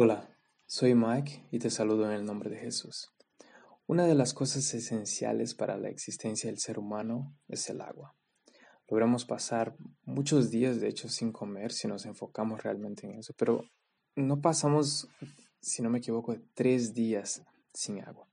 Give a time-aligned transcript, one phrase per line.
[0.00, 0.32] Hola,
[0.64, 3.10] soy Mike y te saludo en el nombre de Jesús.
[3.88, 8.14] Una de las cosas esenciales para la existencia del ser humano es el agua.
[8.88, 9.74] Logramos pasar
[10.04, 13.64] muchos días, de hecho, sin comer si nos enfocamos realmente en eso, pero
[14.14, 15.08] no pasamos,
[15.60, 17.42] si no me equivoco, tres días
[17.74, 18.28] sin agua.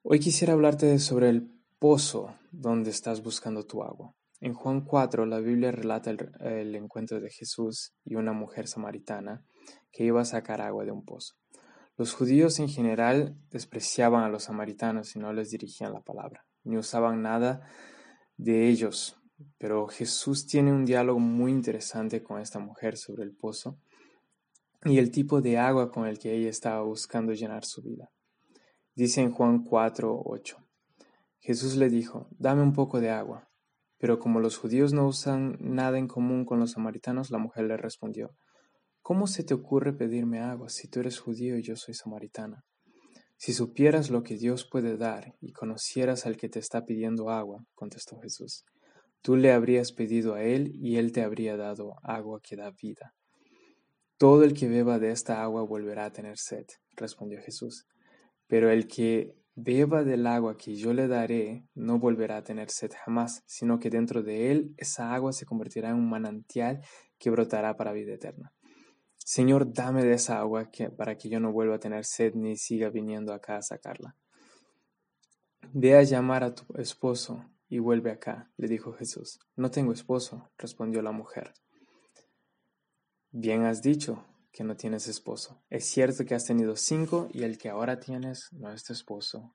[0.00, 4.14] Hoy quisiera hablarte sobre el pozo donde estás buscando tu agua.
[4.42, 9.44] En Juan 4, la Biblia relata el, encuentro de Jesús y una mujer samaritana
[9.92, 11.34] que iba a sacar agua de un pozo.
[11.96, 16.78] Los judíos en general despreciaban a los samaritanos y no les dirigían la palabra, ni
[16.78, 17.68] usaban nada
[18.36, 19.18] de ellos.
[19.58, 23.78] Pero Jesús tiene un diálogo muy interesante con esta mujer sobre el pozo
[24.84, 28.10] y el tipo de agua con el que ella estaba buscando llenar su vida.
[28.94, 30.56] Dice en Juan 4, 8.
[31.40, 33.48] Jesús le dijo, dame un poco de agua.
[33.98, 37.76] Pero como los judíos no usan nada en común con los samaritanos, la mujer le
[37.76, 38.34] respondió,
[39.12, 42.64] ¿Cómo se te ocurre pedirme agua si tú eres judío y yo soy samaritana?
[43.36, 47.66] Si supieras lo que Dios puede dar y conocieras al que te está pidiendo agua,
[47.74, 48.64] contestó Jesús,
[49.20, 53.12] tú le habrías pedido a él y él te habría dado agua que da vida.
[54.16, 56.64] Todo el que beba de esta agua volverá a tener sed,
[56.96, 57.86] respondió Jesús,
[58.46, 62.92] pero el que beba del agua que yo le daré, no volverá a tener sed
[63.04, 66.80] jamás, sino que dentro de él esa agua se convertirá en un manantial
[67.18, 68.54] que brotará para vida eterna.
[69.24, 72.56] Señor, dame de esa agua que, para que yo no vuelva a tener sed ni
[72.56, 74.16] siga viniendo acá a sacarla.
[75.72, 79.38] Ve a llamar a tu esposo y vuelve acá, le dijo Jesús.
[79.56, 81.54] No tengo esposo, respondió la mujer.
[83.30, 85.62] Bien has dicho, que no tienes esposo.
[85.70, 89.54] Es cierto que has tenido cinco y el que ahora tienes no es tu esposo.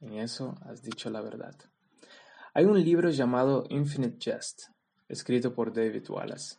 [0.00, 1.56] En eso has dicho la verdad.
[2.54, 4.68] Hay un libro llamado Infinite Jest,
[5.08, 6.56] escrito por David Wallace,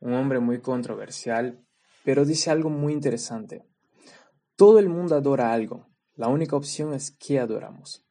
[0.00, 1.64] un hombre muy controversial,
[2.04, 3.64] pero dice algo muy interesante.
[4.56, 5.88] Todo el mundo adora algo.
[6.14, 8.04] La única opción es qué adoramos.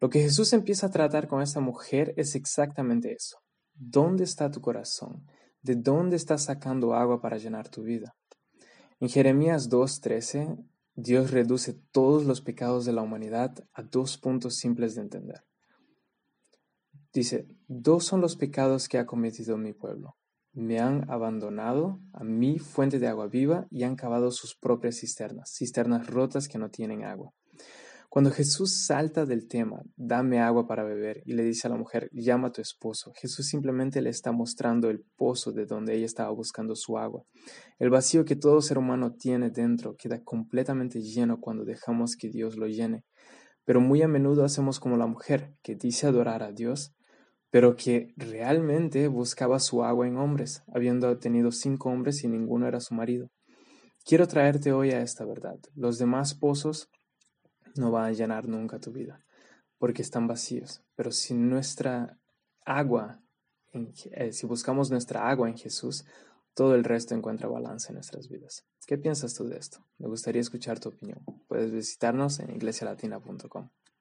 [0.00, 3.38] Lo que Jesús empieza a tratar con esta mujer es exactamente eso.
[3.74, 5.26] ¿Dónde está tu corazón?
[5.60, 8.16] ¿De dónde estás sacando agua para llenar tu vida?
[8.98, 10.64] En Jeremías 2.13,
[10.94, 15.44] Dios reduce todos los pecados de la humanidad a dos puntos simples de entender.
[17.12, 20.16] Dice, dos son los pecados que ha cometido mi pueblo.
[20.54, 25.54] Me han abandonado a mi fuente de agua viva y han cavado sus propias cisternas,
[25.56, 27.32] cisternas rotas que no tienen agua.
[28.12, 32.10] Cuando Jesús salta del tema, dame agua para beber, y le dice a la mujer,
[32.12, 36.28] llama a tu esposo, Jesús simplemente le está mostrando el pozo de donde ella estaba
[36.28, 37.24] buscando su agua.
[37.78, 42.58] El vacío que todo ser humano tiene dentro queda completamente lleno cuando dejamos que Dios
[42.58, 43.06] lo llene.
[43.64, 46.94] Pero muy a menudo hacemos como la mujer, que dice adorar a Dios,
[47.52, 52.80] pero que realmente buscaba su agua en hombres, habiendo tenido cinco hombres y ninguno era
[52.80, 53.28] su marido.
[54.06, 55.58] Quiero traerte hoy a esta verdad.
[55.74, 56.88] Los demás pozos
[57.76, 59.20] no van a llenar nunca tu vida,
[59.76, 60.82] porque están vacíos.
[60.96, 62.18] Pero si nuestra
[62.64, 63.20] agua,
[63.74, 66.06] eh, si buscamos nuestra agua en Jesús,
[66.54, 68.64] todo el resto encuentra balance en nuestras vidas.
[68.86, 69.86] ¿Qué piensas tú de esto?
[69.98, 71.22] Me gustaría escuchar tu opinión.
[71.48, 73.68] Puedes visitarnos en iglesialatina.com.